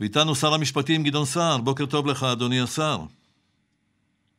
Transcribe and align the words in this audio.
ואיתנו 0.00 0.34
שר 0.34 0.54
המשפטים 0.54 1.02
גדעון 1.02 1.24
סער, 1.24 1.58
בוקר 1.58 1.86
טוב 1.86 2.06
לך, 2.06 2.22
אדוני 2.22 2.60
השר. 2.60 2.98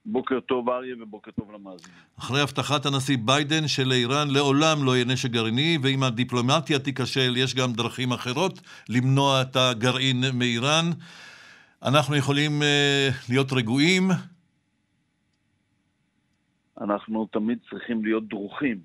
בוקר 0.05 0.39
טוב 0.39 0.69
אריה 0.69 0.95
ובוקר 1.01 1.31
טוב 1.31 1.51
למאזינים. 1.51 1.97
אחרי 2.19 2.41
הבטחת 2.41 2.85
הנשיא 2.85 3.17
ביידן 3.25 3.67
שלאיראן 3.67 4.27
לעולם 4.29 4.83
לא 4.83 4.95
יהיה 4.95 5.05
נשק 5.05 5.29
גרעיני, 5.29 5.77
ואם 5.83 6.03
הדיפלומטיה 6.03 6.79
תיכשל, 6.79 7.37
יש 7.37 7.55
גם 7.55 7.73
דרכים 7.73 8.11
אחרות 8.11 8.61
למנוע 8.89 9.41
את 9.41 9.55
הגרעין 9.55 10.23
מאיראן. 10.33 10.85
אנחנו 11.83 12.15
יכולים 12.15 12.51
uh, 12.61 12.65
להיות 13.29 13.53
רגועים? 13.53 14.09
אנחנו 16.81 17.27
תמיד 17.31 17.57
צריכים 17.69 18.05
להיות 18.05 18.27
דרוכים, 18.27 18.79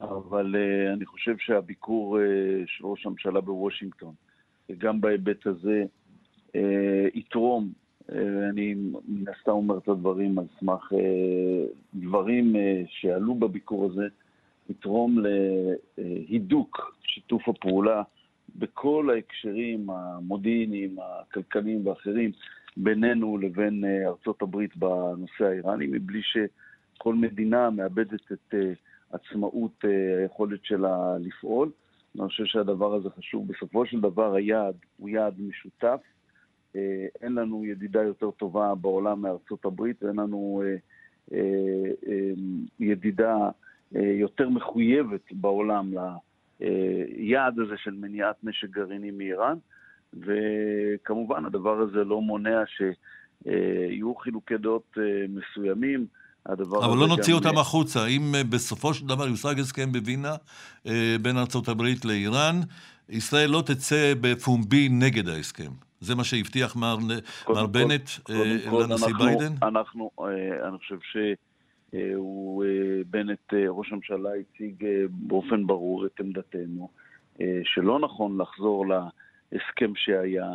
אבל 0.00 0.54
uh, 0.54 0.94
אני 0.96 1.06
חושב 1.06 1.34
שהביקור 1.38 2.18
uh, 2.18 2.20
של 2.66 2.86
ראש 2.86 3.06
הממשלה 3.06 3.40
בוושינגטון, 3.40 4.14
וגם 4.70 5.00
בהיבט 5.00 5.46
הזה, 5.46 5.84
uh, 6.48 6.58
יתרום 7.14 7.72
אה, 8.12 8.48
אני 8.50 8.74
מן 9.08 9.28
הסתם 9.28 9.50
אומר 9.50 9.78
את 9.78 9.88
הדברים 9.88 10.38
על 10.38 10.44
סמך 10.60 10.92
אה, 10.92 11.64
דברים 11.94 12.56
אה, 12.56 12.82
שעלו 12.88 13.34
בביקור 13.34 13.86
הזה, 13.86 14.06
יתרום 14.70 15.18
להידוק 15.98 16.96
שיתוף 17.02 17.48
הפעולה 17.48 18.02
בכל 18.56 19.10
ההקשרים 19.14 19.90
המודיעיניים, 19.90 20.96
הכלכליים 21.02 21.86
ואחרים 21.86 22.30
בינינו 22.76 23.38
לבין 23.38 23.84
ארצות 24.06 24.42
הברית 24.42 24.76
בנושא 24.76 25.44
האיראני, 25.44 25.86
מבלי 25.86 26.20
שכל 26.22 27.14
מדינה 27.14 27.70
מאבדת 27.70 28.32
את 28.32 28.54
עצמאות 29.10 29.84
היכולת 30.22 30.64
שלה 30.64 31.16
לפעול. 31.20 31.70
אני 32.18 32.28
חושב 32.28 32.44
שהדבר 32.44 32.94
הזה 32.94 33.08
חשוב. 33.10 33.48
בסופו 33.48 33.86
של 33.86 34.00
דבר 34.00 34.34
היעד 34.34 34.74
הוא 34.96 35.08
יעד 35.08 35.34
משותף. 35.40 36.00
אה, 36.76 37.06
אין 37.22 37.34
לנו 37.34 37.64
ידידה 37.64 38.02
יותר 38.02 38.30
טובה 38.30 38.74
בעולם 38.74 39.22
מארצות 39.22 39.64
הברית, 39.64 40.02
ואין 40.02 40.16
לנו 40.16 40.62
אה, 40.64 41.38
אה, 42.08 42.32
ידידה 42.80 43.36
יותר 43.92 44.48
מחויבת 44.48 45.32
בעולם 45.32 45.92
ליעד 46.60 47.58
הזה 47.58 47.76
של 47.76 47.90
מניעת 47.90 48.36
נשק 48.44 48.68
גרעיני 48.70 49.10
מאיראן. 49.10 49.56
וכמובן 50.14 51.44
הדבר 51.44 51.80
הזה 51.80 52.04
לא 52.04 52.20
מונע 52.20 52.62
שיהיו 52.66 54.14
חילוקי 54.14 54.56
דעות 54.56 54.96
מסוימים. 55.28 56.06
אבל 56.52 56.98
לא 56.98 57.08
נוציא 57.08 57.34
אותם 57.34 57.58
החוצה. 57.58 58.06
אם 58.06 58.34
בסופו 58.50 58.94
של 58.94 59.06
דבר 59.06 59.28
יושג 59.28 59.60
הסכם 59.60 59.92
בווינה 59.92 60.34
בין 61.22 61.36
ארה"ב 61.38 61.82
לאיראן, 62.04 62.60
ישראל 63.08 63.50
לא 63.50 63.62
תצא 63.66 64.12
בפומבי 64.20 64.88
נגד 64.88 65.28
ההסכם. 65.28 65.70
זה 66.00 66.14
מה 66.14 66.24
שהבטיח 66.24 66.76
מר, 66.76 66.96
מר 67.48 67.66
בנט 67.66 68.08
אה, 68.30 68.84
לנשיא 68.88 69.14
ביידן? 69.18 69.52
אנחנו, 69.62 70.10
אה, 70.20 70.68
אני 70.68 70.78
חושב 70.78 70.98
שהוא, 71.02 72.64
אה, 72.64 72.68
בנט, 73.10 73.54
ראש 73.68 73.92
הממשלה, 73.92 74.30
הציג 74.40 74.84
באופן 75.10 75.66
ברור 75.66 76.06
את 76.06 76.20
עמדתנו, 76.20 76.88
שלא 77.64 77.98
נכון 78.00 78.40
לחזור 78.40 78.86
להסכם 79.52 79.92
שהיה 79.94 80.50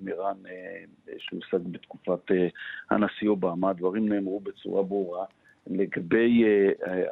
עם 0.00 0.08
איראן, 0.08 0.36
שהושג 1.18 1.58
בתקופת 1.70 2.30
הנשיא 2.90 3.28
אובמה. 3.28 3.70
הדברים 3.70 4.08
נאמרו 4.08 4.40
בצורה 4.40 4.82
ברורה. 4.82 5.24
לגבי 5.66 6.44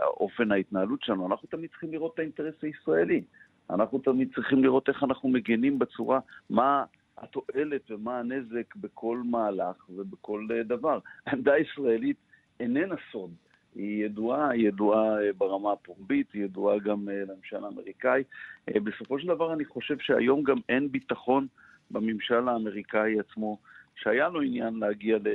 אופן 0.03 0.53
ההתנהלות 0.53 1.03
שלנו, 1.03 1.27
אנחנו 1.27 1.49
תמיד 1.49 1.71
צריכים 1.71 1.93
לראות 1.93 2.15
את 2.15 2.19
האינטרס 2.19 2.55
הישראלי. 2.63 3.23
אנחנו 3.71 3.99
תמיד 3.99 4.35
צריכים 4.35 4.65
לראות 4.65 4.89
איך 4.89 5.03
אנחנו 5.03 5.29
מגנים 5.29 5.79
בצורה, 5.79 6.21
מה 6.51 6.85
התועלת 7.19 7.91
ומה 7.91 8.19
הנזק 8.19 8.77
בכל 8.77 9.23
מהלך 9.25 9.91
ובכל 9.91 10.47
אה, 10.51 10.63
דבר. 10.63 10.99
העמדה 11.27 11.53
הישראלית 11.53 12.17
איננה 12.61 12.95
סוד. 13.13 13.31
היא 13.75 14.05
ידועה, 14.05 14.51
היא 14.51 14.69
ידועה 14.69 15.23
אה, 15.23 15.31
ברמה 15.39 15.73
הפומבית, 15.73 16.33
היא 16.33 16.45
ידועה 16.45 16.79
גם 16.79 17.09
אה, 17.09 17.15
לממשל 17.15 17.65
האמריקאי. 17.65 18.23
בסופו 18.69 19.19
של 19.19 19.27
דבר 19.27 19.53
אני 19.53 19.65
חושב 19.65 19.97
שהיום 20.01 20.43
גם 20.43 20.57
אין 20.69 20.93
ביטחון 20.93 21.47
בממשל 21.91 22.49
האמריקאי 22.49 23.21
עצמו, 23.21 23.59
שהיה 23.97 24.29
לו 24.29 24.41
עניין 24.41 24.75
להגיע 24.75 25.17
ל... 25.17 25.29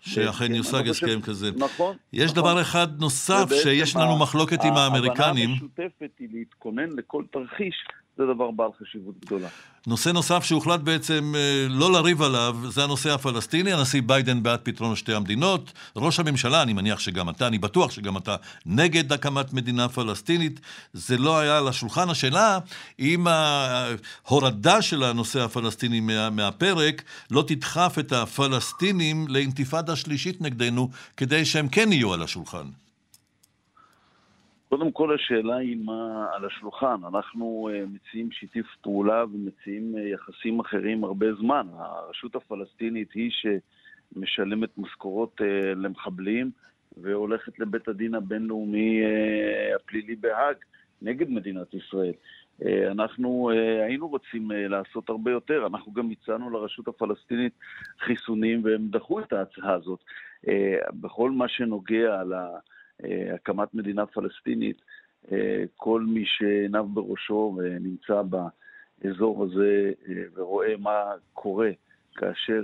שאכן 0.00 0.54
יושג 0.54 0.88
הסכם 0.88 1.20
כזה. 1.20 1.46
נכון. 1.56 1.96
יש 2.12 2.30
נכון. 2.30 2.42
דבר 2.42 2.60
אחד 2.60 2.86
נוסף 3.00 3.48
שיש 3.62 3.96
לנו 3.96 4.18
מחלוקת 4.18 4.64
עם 4.64 4.72
האמריקנים. 4.76 5.20
ההבנה 5.20 5.42
המשותפת 5.52 6.10
היא 6.18 6.28
להתכונן 6.32 6.90
לכל 6.90 7.24
תרחיש 7.32 7.84
זה 8.16 8.24
דבר 8.34 8.50
בעל 8.50 8.70
חשיבות 8.80 9.14
גדולה. 9.24 9.48
נושא 9.86 10.08
נוסף 10.08 10.44
שהוחלט 10.44 10.80
בעצם 10.80 11.32
אה, 11.36 11.66
לא 11.68 11.92
לריב 11.92 12.22
עליו, 12.22 12.56
זה 12.68 12.84
הנושא 12.84 13.10
הפלסטיני. 13.10 13.72
הנשיא 13.72 14.02
ביידן 14.06 14.42
בעד 14.42 14.60
פתרון 14.62 14.96
שתי 14.96 15.14
המדינות. 15.14 15.72
ראש 15.96 16.20
הממשלה, 16.20 16.62
אני 16.62 16.72
מניח 16.72 16.98
שגם 17.00 17.30
אתה, 17.30 17.46
אני 17.46 17.58
בטוח 17.58 17.90
שגם 17.90 18.16
אתה, 18.16 18.36
נגד 18.66 19.12
הקמת 19.12 19.52
מדינה 19.52 19.88
פלסטינית. 19.88 20.60
זה 20.92 21.18
לא 21.18 21.38
היה 21.38 21.58
על 21.58 21.68
השולחן. 21.68 22.10
השאלה, 22.10 22.58
אם 23.00 23.26
ההורדה 23.26 24.82
של 24.82 25.02
הנושא 25.02 25.40
הפלסטיני 25.40 26.00
מה, 26.00 26.30
מהפרק 26.30 27.02
לא 27.30 27.44
תדחף 27.46 27.96
את 27.98 28.12
הפלסטינים 28.12 29.28
לאינתיפאדה 29.28 29.96
שלישית 29.96 30.40
נגדנו, 30.40 30.90
כדי 31.16 31.44
שהם 31.44 31.68
כן 31.68 31.92
יהיו 31.92 32.12
על 32.12 32.22
השולחן. 32.22 32.66
קודם 34.68 34.92
כל 34.92 35.14
השאלה 35.14 35.56
היא 35.56 35.76
מה 35.84 36.26
על 36.34 36.44
השולחן. 36.44 36.96
אנחנו 37.08 37.68
uh, 37.72 37.88
מציעים 37.94 38.30
שיתוף 38.30 38.66
פעולה 38.80 39.24
ומציעים 39.24 39.94
uh, 39.94 39.98
יחסים 40.00 40.60
אחרים 40.60 41.04
הרבה 41.04 41.34
זמן. 41.34 41.66
הרשות 41.78 42.36
הפלסטינית 42.36 43.12
היא 43.12 43.30
שמשלמת 43.30 44.78
משכורות 44.78 45.40
uh, 45.40 45.44
למחבלים 45.76 46.50
והולכת 46.96 47.58
לבית 47.58 47.88
הדין 47.88 48.14
הבינלאומי 48.14 49.02
הפלילי 49.76 50.16
בהאג 50.16 50.56
נגד 51.02 51.30
מדינת 51.30 51.74
ישראל. 51.74 52.12
אנחנו 52.90 53.50
היינו 53.82 54.08
רוצים 54.08 54.50
לעשות 54.50 55.08
הרבה 55.08 55.30
יותר. 55.30 55.66
אנחנו 55.66 55.92
גם 55.92 56.10
הצענו 56.10 56.50
לרשות 56.50 56.88
הפלסטינית 56.88 57.52
חיסונים 58.00 58.64
והם 58.64 58.88
דחו 58.88 59.20
את 59.20 59.32
ההצעה 59.32 59.74
הזאת. 59.74 59.98
בכל 60.92 61.30
מה 61.30 61.48
שנוגע 61.48 62.22
ל... 62.24 62.28
לה... 62.28 62.48
אה, 63.04 63.34
הקמת 63.34 63.74
מדינה 63.74 64.06
פלסטינית, 64.06 64.76
אה, 65.32 65.64
כל 65.76 66.02
מי 66.02 66.24
שעיניו 66.26 66.84
בראשו 66.84 67.56
ונמצא 67.58 68.22
באזור 68.22 69.44
הזה 69.44 69.92
אה, 70.08 70.14
ורואה 70.34 70.74
מה 70.78 71.02
קורה 71.32 71.70
כאשר 72.16 72.62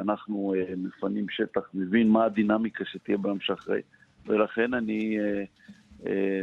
אנחנו 0.00 0.54
מפנים 0.76 1.26
שטח, 1.30 1.60
מבין 1.74 2.08
מה 2.08 2.24
הדינמיקה 2.24 2.84
שתהיה 2.84 3.18
ביום 3.18 3.40
שאחרי. 3.40 3.80
ולכן 4.26 4.74
אני 4.74 5.18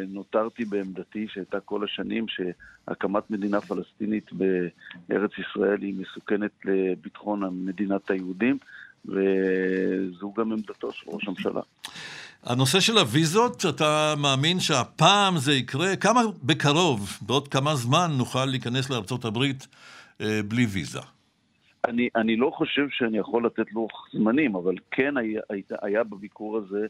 נותרתי 0.07 0.65
בעמדתי 0.65 1.27
שהייתה 1.29 1.59
כל 1.59 1.83
השנים 1.83 2.25
שהקמת 2.27 3.31
מדינה 3.31 3.61
פלסטינית 3.61 4.29
בארץ 4.33 5.31
ישראל 5.37 5.81
היא 5.81 5.95
מסוכנת 5.97 6.51
לביטחון 6.65 7.65
מדינת 7.65 8.11
היהודים, 8.11 8.57
וזו 9.05 10.33
גם 10.37 10.51
עמדתו 10.51 10.91
של 10.91 11.11
ראש 11.11 11.27
הממשלה. 11.27 11.61
הנושא 12.43 12.79
של 12.79 12.97
הוויזות, 12.97 13.65
אתה 13.75 14.13
מאמין 14.17 14.59
שהפעם 14.59 15.37
זה 15.37 15.53
יקרה? 15.53 15.95
כמה 15.95 16.21
בקרוב, 16.43 17.17
בעוד 17.21 17.47
כמה 17.47 17.75
זמן, 17.75 18.07
נוכל 18.17 18.45
להיכנס 18.45 18.89
לארה"ב 18.89 19.37
אה, 20.21 20.39
בלי 20.47 20.65
ויזה? 20.65 20.99
אני, 21.87 22.09
אני 22.15 22.35
לא 22.35 22.51
חושב 22.55 22.87
שאני 22.89 23.17
יכול 23.17 23.45
לתת 23.45 23.71
לוח 23.71 24.09
זמנים, 24.13 24.55
אבל 24.55 24.75
כן 24.91 25.17
היה, 25.17 25.41
היה, 25.49 25.61
היה 25.81 26.03
בביקור 26.03 26.57
הזה, 26.57 26.85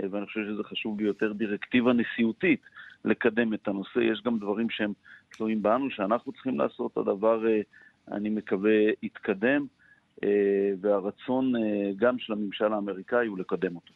אה, 0.00 0.06
ואני 0.10 0.26
חושב 0.26 0.40
שזה 0.44 0.62
חשוב 0.64 0.98
ביותר, 0.98 1.32
דירקטיבה 1.32 1.92
נשיאותית 1.92 2.60
לקדם 3.04 3.54
את 3.54 3.68
הנושא. 3.68 3.98
יש 3.98 4.22
גם 4.24 4.38
דברים 4.38 4.70
שהם 4.70 4.92
תלויים 5.30 5.62
בנו, 5.62 5.90
שאנחנו 5.90 6.32
צריכים 6.32 6.58
לעשות. 6.58 6.96
הדבר, 6.96 7.46
אה, 7.46 7.60
אני 8.12 8.28
מקווה, 8.28 8.80
יתקדם, 9.02 9.66
אה, 10.24 10.28
והרצון 10.80 11.52
גם 11.96 12.18
של 12.18 12.32
הממשל 12.32 12.72
האמריקאי 12.72 13.26
הוא 13.26 13.38
לקדם 13.38 13.76
אותו. 13.76 13.92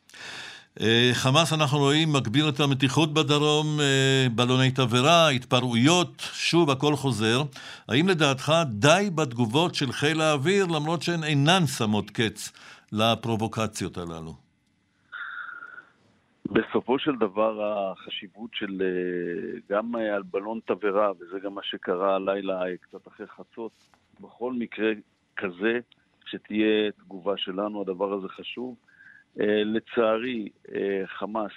אה, 0.81 1.11
חמאס, 1.13 1.53
אנחנו 1.53 1.79
רואים, 1.79 2.09
מגביר 2.13 2.49
את 2.49 2.61
המתיחות 2.61 3.15
בדרום, 3.15 3.67
אה, 3.81 4.27
בלוני 4.35 4.71
תבערה, 4.71 5.29
התפרעויות, 5.29 6.13
שוב 6.21 6.71
הכל 6.71 6.95
חוזר. 6.95 7.43
האם 7.89 8.09
לדעתך 8.09 8.53
די 8.67 9.11
בתגובות 9.15 9.75
של 9.75 9.93
חיל 9.93 10.21
האוויר, 10.21 10.67
למרות 10.67 11.03
שהן 11.03 11.25
אינן 11.25 11.67
שמות 11.67 12.11
קץ 12.11 12.53
לפרובוקציות 12.93 13.99
הללו? 13.99 14.35
בסופו 16.47 16.99
של 16.99 17.17
דבר 17.17 17.53
החשיבות 17.63 18.51
של 18.55 18.83
אה, 18.83 19.59
גם 19.71 19.95
על 19.95 20.23
בלון 20.23 20.59
תבערה, 20.67 21.11
וזה 21.21 21.39
גם 21.45 21.55
מה 21.55 21.63
שקרה 21.65 22.15
הלילה 22.15 22.61
קצת 22.81 23.09
אחרי 23.09 23.27
חצות, 23.27 23.73
בכל 24.21 24.53
מקרה 24.53 24.91
כזה, 25.37 25.79
שתהיה 26.27 26.91
תגובה 26.99 27.35
שלנו, 27.37 27.81
הדבר 27.81 28.13
הזה 28.13 28.29
חשוב. 28.29 28.75
אה, 29.41 29.63
לצערי, 29.65 30.49
אה, 30.75 31.03
חמאס 31.07 31.53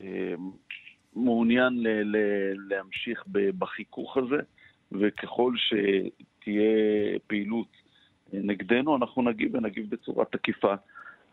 אה, 0.00 0.34
מעוניין 1.16 1.84
להמשיך 2.68 3.24
בחיכוך 3.58 4.16
הזה, 4.16 4.42
וככל 4.92 5.52
שתהיה 5.56 7.18
פעילות 7.26 7.66
נגדנו, 8.32 8.96
אנחנו 8.96 9.22
נגיב 9.22 9.54
ונגיב 9.54 9.90
בצורה 9.90 10.24
תקיפה. 10.24 10.74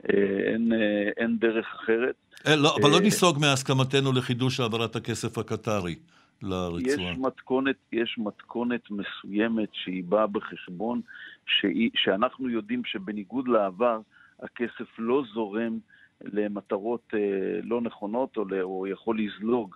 אין, 0.03 0.71
אין 1.17 1.37
דרך 1.39 1.65
אחרת. 1.75 2.15
לא, 2.47 2.75
אבל 2.81 2.89
לא 2.89 2.99
ניסוג 2.99 3.37
מהסכמתנו 3.41 4.11
לחידוש 4.11 4.59
העברת 4.59 4.95
הכסף 4.95 5.37
הקטרי. 5.37 5.95
לרצועה. 6.41 7.11
יש 7.11 7.17
מתכונת, 7.17 7.75
יש 7.91 8.15
מתכונת 8.17 8.81
מסוימת 8.91 9.69
שהיא 9.73 10.03
באה 10.03 10.27
בחשבון, 10.27 11.01
שהיא, 11.47 11.89
שאנחנו 11.95 12.49
יודעים 12.49 12.81
שבניגוד 12.85 13.47
לעבר, 13.47 13.99
הכסף 14.39 14.99
לא 14.99 15.23
זורם 15.33 15.79
למטרות 16.21 17.13
אה, 17.13 17.19
לא 17.63 17.81
נכונות, 17.81 18.37
או, 18.37 18.45
או 18.61 18.87
יכול 18.87 19.19
לזלוג 19.19 19.75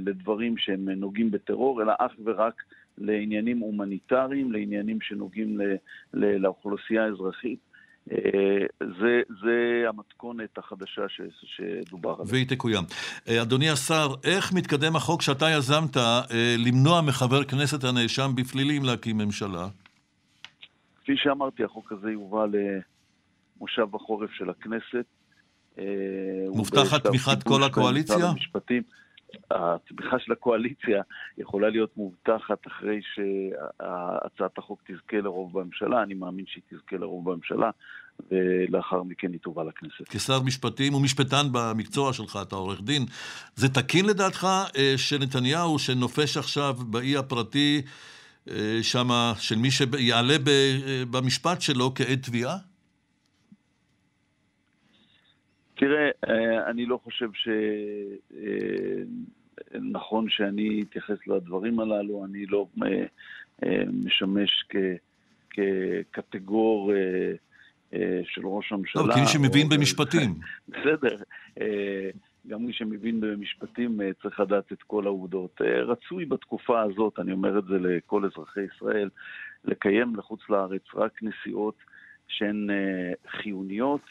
לדברים 0.00 0.56
שהם 0.58 0.88
נוגעים 0.88 1.30
בטרור, 1.30 1.82
אלא 1.82 1.92
אך 1.98 2.12
ורק 2.24 2.62
לעניינים 2.98 3.58
הומניטריים, 3.58 4.52
לעניינים 4.52 4.98
שנוגעים 5.00 5.60
לאוכלוסייה 6.14 7.04
האזרחית. 7.04 7.58
אה, 8.12 8.16
זה, 8.80 9.20
זה 9.42 9.84
המתכונת 9.88 10.58
החדשה 10.58 11.08
ש, 11.08 11.20
שדובר 11.42 12.10
עליה. 12.10 12.24
והיא 12.26 12.46
תקוים. 12.48 12.84
אה, 13.28 13.42
אדוני 13.42 13.70
השר, 13.70 14.08
איך 14.24 14.52
מתקדם 14.52 14.96
החוק 14.96 15.22
שאתה 15.22 15.46
יזמת 15.50 15.96
למנוע 16.58 17.00
מחבר 17.00 17.44
כנסת 17.44 17.84
הנאשם 17.84 18.30
בפלילים 18.34 18.82
להקים 18.84 19.18
ממשלה? 19.18 19.68
כפי 21.02 21.12
שאמרתי, 21.16 21.64
החוק 21.64 21.92
הזה 21.92 22.10
יובא 22.10 22.46
למושב 23.60 23.94
החורף 23.94 24.30
של 24.30 24.50
הכנסת. 24.50 25.04
מובטחת 26.54 27.06
תמיכת 27.06 27.42
כל 27.42 27.62
הקואליציה? 27.62 28.26
המשפטים. 28.26 28.82
התמיכה 29.50 30.18
של 30.18 30.32
הקואליציה 30.32 31.02
יכולה 31.38 31.70
להיות 31.70 31.96
מובטחת 31.96 32.66
אחרי 32.66 33.00
שהצעת 33.14 34.58
החוק 34.58 34.82
תזכה 34.86 35.16
לרוב 35.16 35.58
בממשלה, 35.58 36.02
אני 36.02 36.14
מאמין 36.14 36.44
שהיא 36.48 36.62
תזכה 36.70 36.96
לרוב 36.96 37.30
בממשלה, 37.30 37.70
ולאחר 38.30 39.02
מכן 39.02 39.32
היא 39.32 39.40
תובא 39.40 39.62
לכנסת. 39.62 40.08
כשר 40.08 40.42
משפטים 40.42 40.94
ומשפטן 40.94 41.46
במקצוע 41.52 42.12
שלך, 42.12 42.38
אתה 42.42 42.56
עורך 42.56 42.80
דין, 42.82 43.06
זה 43.54 43.68
תקין 43.68 44.06
לדעתך 44.06 44.46
אה, 44.76 44.94
שנתניהו, 44.96 45.78
שנופש 45.78 46.36
עכשיו 46.36 46.74
באי 46.74 47.16
הפרטי 47.16 47.82
אה, 48.50 48.78
שמה, 48.82 49.32
של 49.38 49.56
מי 49.56 49.70
שיעלה 49.70 50.34
אה, 50.48 51.02
במשפט 51.10 51.60
שלו 51.60 51.92
כעד 51.94 52.18
תביעה? 52.22 52.56
תראה, 55.80 56.10
אה, 56.28 56.70
אני 56.70 56.86
לא 56.86 57.00
חושב 57.04 57.30
שנכון 59.72 60.24
אה, 60.24 60.30
שאני 60.30 60.82
אתייחס 60.82 61.26
לדברים 61.26 61.80
הללו, 61.80 62.24
אני 62.24 62.46
לא 62.46 62.66
אה, 62.82 63.04
משמש 64.04 64.64
כקטגור 65.50 66.92
של 68.24 68.46
ראש 68.46 68.72
הממשלה. 68.72 69.02
לא, 69.02 69.14
כי 69.14 69.20
מי 69.20 69.26
שמבין 69.26 69.68
במשפטים. 69.68 70.34
בסדר. 70.68 71.16
גם 72.46 72.66
מי 72.66 72.72
שמבין 72.72 73.20
במשפטים 73.20 74.00
צריך 74.22 74.40
לדעת 74.40 74.72
את 74.72 74.82
כל 74.82 75.06
העובדות. 75.06 75.60
רצוי 75.60 76.24
בתקופה 76.24 76.82
הזאת, 76.82 77.18
אני 77.18 77.32
אומר 77.32 77.58
את 77.58 77.64
זה 77.64 77.78
לכל 77.78 78.24
אזרחי 78.24 78.60
ישראל, 78.74 79.08
לקיים 79.64 80.16
לחוץ 80.16 80.40
לארץ 80.48 80.82
רק 80.94 81.20
נסיעות 81.22 81.74
שהן 82.28 82.68
חיוניות. 83.28 84.04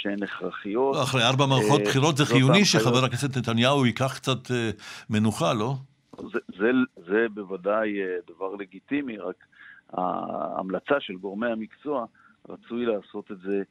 שהן 0.00 0.22
הכרחיות. 0.22 0.96
לא, 0.96 1.02
אחרי 1.02 1.22
ארבע 1.22 1.46
מערכות 1.46 1.80
אה, 1.80 1.84
בחירות 1.86 2.16
זה 2.16 2.26
חיוני 2.26 2.64
שחבר 2.64 3.04
הכנסת 3.04 3.36
נתניהו 3.36 3.86
ייקח 3.86 4.16
קצת 4.16 4.50
אה, 4.50 4.70
מנוחה, 5.10 5.54
לא? 5.54 5.74
זה, 6.16 6.38
זה, 6.58 6.70
זה 7.06 7.26
בוודאי 7.34 8.00
אה, 8.00 8.16
דבר 8.34 8.54
לגיטימי, 8.54 9.18
רק 9.18 9.44
ההמלצה 9.92 10.94
של 11.00 11.16
גורמי 11.16 11.46
המקצוע, 11.46 12.06
רצוי 12.48 12.86
לעשות 12.86 13.30
את 13.30 13.36
זה, 13.40 13.62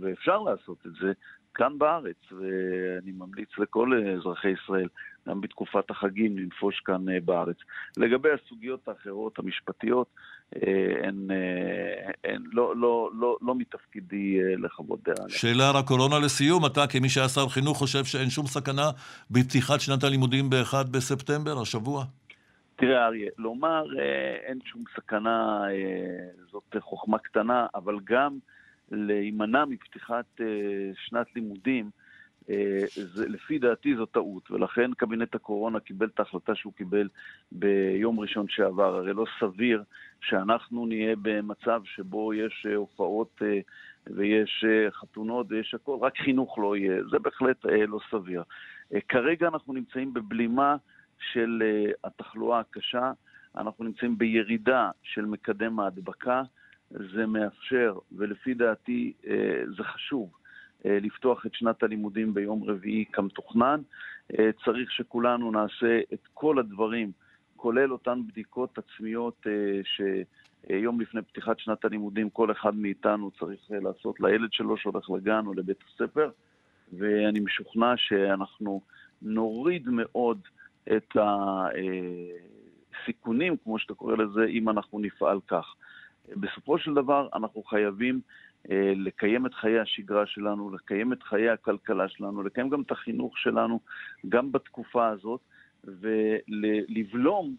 ואפשר 0.00 0.38
לעשות 0.38 0.78
את 0.86 0.92
זה, 1.00 1.12
כאן 1.54 1.78
בארץ, 1.78 2.16
ואני 2.32 3.12
ממליץ 3.12 3.48
לכל 3.58 3.92
אזרחי 4.18 4.48
ישראל, 4.48 4.88
גם 5.28 5.40
בתקופת 5.40 5.90
החגים, 5.90 6.38
לנפוש 6.38 6.80
כאן 6.80 7.04
בארץ. 7.24 7.56
לגבי 7.96 8.28
הסוגיות 8.32 8.88
האחרות, 8.88 9.38
המשפטיות, 9.38 10.06
אה, 10.54 11.08
הן, 11.08 11.30
אה, 11.30 12.30
הן 12.32 12.42
לא, 12.52 12.76
לא, 12.76 13.10
לא, 13.14 13.36
לא 13.42 13.54
מתפקידי 13.54 14.56
לחוות 14.56 15.00
דעה. 15.04 15.28
שאלה 15.28 15.70
על 15.70 15.76
הקורונה 15.76 16.18
לסיום, 16.18 16.66
אתה 16.66 16.86
כמי 16.86 17.08
שהיה 17.08 17.28
שר 17.28 17.48
חינוך 17.48 17.78
חושב 17.78 18.04
שאין 18.04 18.30
שום 18.30 18.46
סכנה 18.46 18.90
בפתיחת 19.30 19.80
שנת 19.80 20.04
הלימודים 20.04 20.50
ב-1 20.50 20.74
בספטמבר, 20.90 21.60
השבוע? 21.62 22.04
תראה, 22.76 23.06
אריה, 23.06 23.30
לומר 23.38 23.84
אין 24.46 24.58
שום 24.64 24.84
סכנה, 24.96 25.62
זאת 26.50 26.76
חוכמה 26.80 27.18
קטנה, 27.18 27.66
אבל 27.74 27.96
גם 28.04 28.38
להימנע 28.90 29.64
מפתיחת 29.64 30.40
שנת 30.94 31.26
לימודים, 31.36 31.90
זה, 32.96 33.28
לפי 33.28 33.58
דעתי 33.58 33.96
זו 33.96 34.06
טעות, 34.06 34.50
ולכן 34.50 34.94
קבינט 34.94 35.34
הקורונה 35.34 35.80
קיבל 35.80 36.06
את 36.06 36.18
ההחלטה 36.18 36.54
שהוא 36.54 36.72
קיבל 36.72 37.08
ביום 37.52 38.20
ראשון 38.20 38.46
שעבר. 38.48 38.96
הרי 38.96 39.12
לא 39.12 39.24
סביר 39.40 39.82
שאנחנו 40.20 40.86
נהיה 40.86 41.14
במצב 41.22 41.82
שבו 41.84 42.34
יש 42.34 42.66
uh, 42.70 42.74
הופעות 42.74 43.40
uh, 43.40 44.12
ויש 44.14 44.64
חתונות 44.90 45.46
ויש 45.50 45.74
הכל, 45.74 45.98
רק 46.00 46.18
חינוך 46.18 46.58
לא 46.58 46.76
יהיה. 46.76 47.04
זה 47.10 47.18
בהחלט 47.18 47.64
לא 47.88 47.98
סביר. 48.10 48.42
כרגע 49.08 49.48
אנחנו 49.48 49.72
נמצאים 49.72 50.14
בבלימה 50.14 50.76
של 51.32 51.62
התחלואה 52.04 52.60
הקשה, 52.60 53.12
אנחנו 53.56 53.84
נמצאים 53.84 54.18
בירידה 54.18 54.90
של 55.02 55.24
מקדם 55.24 55.80
ההדבקה. 55.80 56.42
זה 56.90 57.26
מאפשר, 57.26 57.98
ולפי 58.12 58.54
דעתי 58.54 59.12
אה, 59.26 59.62
זה 59.76 59.84
חשוב, 59.84 60.30
אה, 60.34 60.43
לפתוח 60.84 61.46
את 61.46 61.54
שנת 61.54 61.82
הלימודים 61.82 62.34
ביום 62.34 62.64
רביעי 62.64 63.04
כמתוכנן. 63.12 63.80
אה, 64.38 64.50
צריך 64.64 64.90
שכולנו 64.90 65.50
נעשה 65.50 66.00
את 66.12 66.28
כל 66.34 66.58
הדברים, 66.58 67.12
כולל 67.56 67.92
אותן 67.92 68.20
בדיקות 68.26 68.78
עצמיות 68.78 69.46
שיום 69.84 71.00
לפני 71.00 71.22
פתיחת 71.22 71.58
שנת 71.58 71.84
הלימודים 71.84 72.30
כל 72.30 72.52
אחד 72.52 72.74
מאיתנו 72.74 73.30
צריך 73.30 73.60
לעשות 73.70 74.20
לילד 74.20 74.52
שלו 74.52 74.76
שהולך 74.76 75.10
לגן 75.10 75.46
או 75.46 75.54
לבית 75.54 75.84
הספר, 75.88 76.30
ואני 76.92 77.40
משוכנע 77.40 77.92
שאנחנו 77.96 78.80
נוריד 79.22 79.88
מאוד 79.88 80.38
את 80.96 81.16
הסיכונים, 83.02 83.56
כמו 83.64 83.78
שאתה 83.78 83.94
קורא 83.94 84.16
לזה, 84.16 84.44
אם 84.44 84.68
אנחנו 84.68 84.98
נפעל 84.98 85.38
כך. 85.48 85.74
בסופו 86.28 86.78
של 86.78 86.94
דבר 86.94 87.28
אנחנו 87.34 87.62
חייבים 87.62 88.20
אה, 88.70 88.92
לקיים 88.96 89.46
את 89.46 89.54
חיי 89.54 89.80
השגרה 89.80 90.26
שלנו, 90.26 90.70
לקיים 90.70 91.12
את 91.12 91.22
חיי 91.22 91.50
הכלכלה 91.50 92.08
שלנו, 92.08 92.42
לקיים 92.42 92.68
גם 92.68 92.82
את 92.82 92.90
החינוך 92.90 93.38
שלנו, 93.38 93.80
גם 94.28 94.52
בתקופה 94.52 95.08
הזאת, 95.08 95.40
ולבלום 95.84 97.54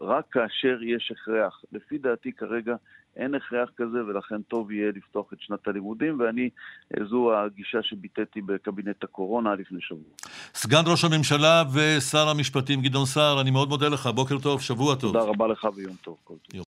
רק 0.00 0.24
כאשר 0.30 0.82
יש 0.82 1.12
הכרח. 1.12 1.64
לפי 1.72 1.98
דעתי 1.98 2.32
כרגע 2.32 2.76
אין 3.16 3.34
הכרח 3.34 3.68
כזה, 3.76 4.04
ולכן 4.06 4.42
טוב 4.42 4.70
יהיה 4.70 4.92
לפתוח 4.96 5.32
את 5.32 5.38
שנת 5.40 5.68
הלימודים, 5.68 6.20
ואני, 6.20 6.50
אה, 6.98 7.04
זו 7.04 7.38
הגישה 7.38 7.78
שביטאתי 7.82 8.40
בקבינט 8.40 9.04
הקורונה 9.04 9.54
לפני 9.54 9.78
שבוע. 9.80 10.10
סגן 10.54 10.82
ראש 10.86 11.04
הממשלה 11.04 11.62
ושר 11.74 12.28
המשפטים 12.28 12.82
גדעון 12.82 13.06
סער, 13.06 13.40
אני 13.40 13.50
מאוד 13.50 13.68
מודה 13.68 13.88
לך, 13.88 14.06
בוקר 14.06 14.38
טוב, 14.38 14.60
שבוע 14.60 14.94
טוב. 14.94 15.12
תודה 15.12 15.24
רבה 15.24 15.46
לך 15.46 15.68
ויום 15.76 15.96
טוב. 16.02 16.16
כל 16.24 16.34
טוב. 16.42 16.60